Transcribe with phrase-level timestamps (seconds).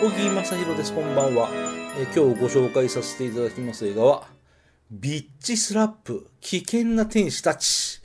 [0.00, 0.94] 小木正弘です。
[0.94, 1.50] こんばんは、
[1.98, 4.28] え今日ご紹介させていただきます映画は、
[4.90, 8.00] ビッチスラップ、危険な天使たち。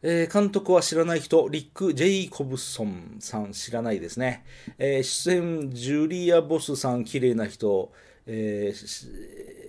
[0.00, 4.42] えー監督は知らない人、リック・ジェイコブソンさん知らないですね。
[4.78, 7.92] えー出演、ジュリア・ボスさん、綺麗な人、
[8.24, 8.72] え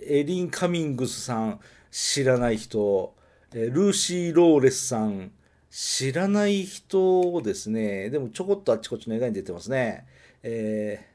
[0.08, 3.14] エリン・カミングスさん、知らない人、
[3.52, 5.30] えルーシー・ローレスさん、
[5.70, 8.08] 知らない人ですね。
[8.08, 10.06] でもちょこっとあっちこっちの映画に出てますね。
[10.42, 11.09] え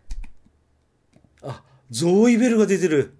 [1.41, 3.13] あ、ゾーイベルが出てる。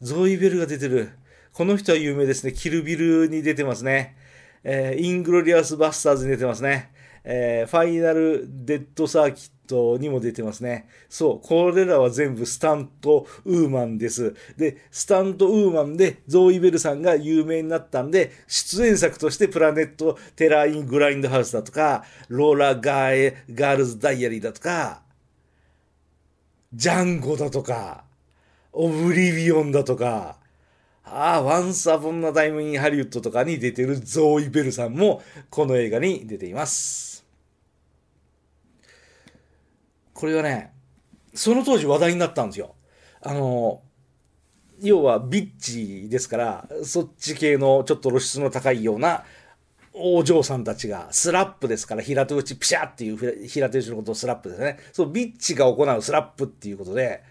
[0.00, 1.10] ゾーイベルが出てる。
[1.52, 2.52] この人は有名ですね。
[2.52, 4.16] キルビルに出てますね。
[4.62, 6.92] えーイングロリアスバスターズに出てますね。
[7.24, 10.88] えーファイナルデッドサーキットにも出てますね。
[11.08, 14.34] そう、これらは全部スタントウーマンです。
[14.56, 25.02] で、スタントウーマンでゾーイベルさんが有名になったんで、出演作としてプラネットテライングラインドハウスだとか、ローラガーガールズダイアリーだとか、
[26.72, 28.04] ジャンゴだとか、
[28.72, 30.36] オブリビオンだとか、
[31.04, 37.26] ああ、ワンス・アポン・ア・タイム・イン・ハリウッドとかに出てるゾーイ・ベルさんもこの映画に出ています。
[40.14, 40.72] これはね、
[41.34, 42.76] その当時話題になったんですよ。
[43.20, 43.82] あの、
[44.80, 49.24] 要はビッチですから、そっち系のちょっと露出の高いような
[49.92, 54.78] お嬢さんたちが、スラップですから、平手打ちピシャっていう平手打ちのことをスラップですね。
[54.92, 57.22] そう、ビッチが行うスラップっていうことで、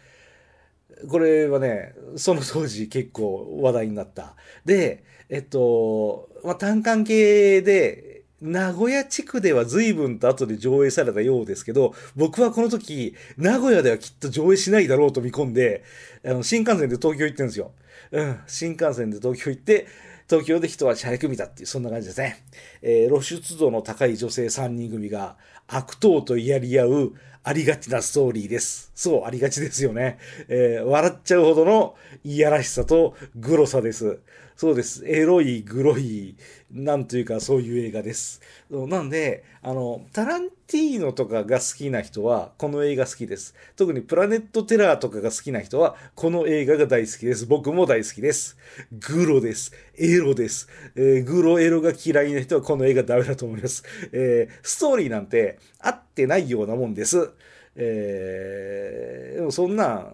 [1.08, 4.36] これはね、その当時結構話題になった。
[4.66, 15.84] で、えっと、まあ、単管系で、名古屋地区では随分と後で上映されたようですけど、僕はこの時、名古屋ではきっと上映しないだろうと見込んで、
[16.26, 17.72] あの、新幹線で東京行ってるんですよ。
[18.12, 19.88] うん、新幹線で東京行って、
[20.30, 22.46] 東京で一足早く見たっていう、そんな感じですね。
[22.82, 25.38] えー露出度の高い女性3人組が
[25.68, 28.92] 悪党とやり合うありがちなストーリーです。
[28.94, 30.20] そう、ありがちですよね。
[30.48, 34.20] えー笑っちゃうほどのいやらしさとグロさです。
[34.60, 35.06] そうです。
[35.06, 36.36] エロい、グロい、
[36.70, 38.42] なんというかそういう映画です。
[38.70, 43.56] なんで、あの、タランティーノとかが好きな人は、この映画好きです。
[43.78, 47.46] 特にプラネットテラーとかが好きな人は、この映画が大好きです。
[47.46, 48.58] 僕も大好きです。
[48.92, 49.72] グロです。
[49.98, 50.68] エロです。
[50.98, 53.86] えーグロエロが嫌いな人はこの映画ダメだと思います。
[54.12, 57.32] えーストーリーなんて合ってないようなもんです。
[57.78, 60.12] えーでもそんな、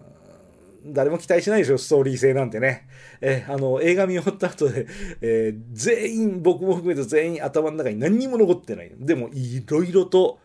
[0.92, 2.88] 誰も期待しないでしょ、ストーリー性なんてね。
[3.20, 4.86] えーあの、映画見終わった後で、
[5.20, 8.92] えー全員、僕も含めて全員頭の中に何にも残ってない。
[8.98, 10.38] でも、いろいろと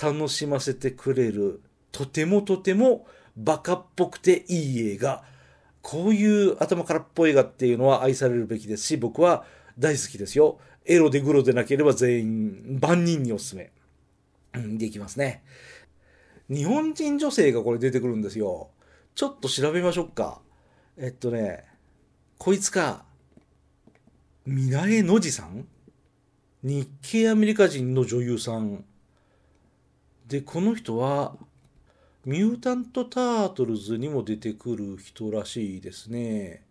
[0.00, 1.60] 楽しませてくれる、
[1.92, 3.06] とてもとても
[3.36, 5.24] バカっぽくていい映画。
[5.82, 9.44] こういう頭空っぽい映画っていうのは愛されるべきですし、僕は
[9.78, 10.58] 大好きですよ。
[10.84, 13.70] エロでグロでなければ全員、万人におすすめ。
[14.54, 15.42] できますね。
[16.48, 18.70] 日本人女性がこれ出てくるんですよ。
[19.20, 20.40] ちょっと調べましょうか。
[20.96, 21.66] えっとね、
[22.38, 23.04] こいつか、
[24.46, 25.66] ミナエノジさん？
[26.62, 28.82] 日系アメリカ人の女優さん。
[30.26, 31.36] で、この人は、
[32.24, 36.64] ミュータント・タートルズにも出てくる人らしいですね。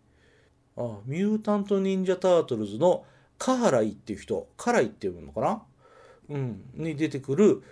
[0.76, 3.04] あ、ミュータント・ニンジャ・タートルズの
[3.38, 5.62] カーライっていう人、カライっていうのかな？
[6.30, 7.62] うん、に出てくる、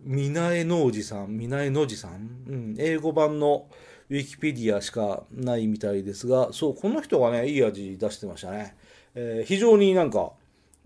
[0.00, 3.66] ミナエノおじさん、ミナエノジさん、うん、英語版の
[4.10, 8.76] ウィキペディアしかないみたいですが、そう、この人がね、いい味出してましたね。
[9.14, 10.32] えー非常になんか、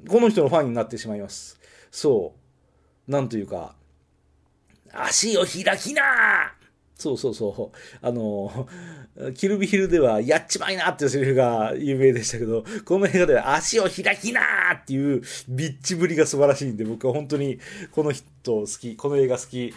[0.09, 1.61] この人のファンになってしまいます。
[1.91, 2.35] そ
[3.07, 3.75] う、なんというか、
[4.93, 6.42] 足を開きな
[7.03, 7.79] そうそうそう。
[8.01, 8.69] あの、
[9.35, 14.41] キルビヒルでは、やっちまいなっていうセリフが有名でしたけど、この映画では、足を開きな
[14.75, 17.59] っていうビッチぶりが素晴らしいんで、僕は本当に
[17.91, 19.57] この人好き、この映画好き。
[19.57, 19.75] ビッ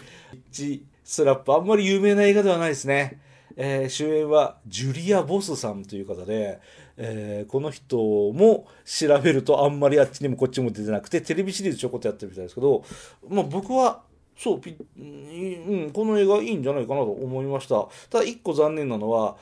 [0.52, 3.20] チスラップ、あんまり有名な映画ではないですね。
[3.56, 6.60] えー主演はジュリア・ボスさんという方で、
[6.96, 7.96] えーこの人
[8.32, 12.84] も調べるとあんまりあっちにもこっちも出てなくて、テレビシリーズちょこっとやってるみたいですけど、
[13.28, 14.02] まあ僕は、
[14.36, 17.88] そう、ピうん、この映画いいんじゃないかなと思いました。
[18.10, 19.36] ただ一個残念なのは、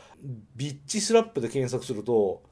[0.56, 2.42] ビッチスラップで検索すると、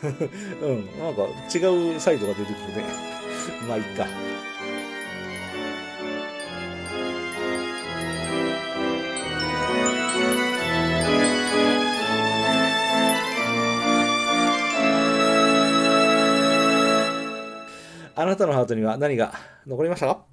[0.02, 1.22] うん、なんか
[1.54, 2.84] 違うサイトが出てくるね。
[3.66, 4.06] まあいいか。
[18.16, 19.32] あなたのハートには何が
[19.66, 20.29] 残りましたか？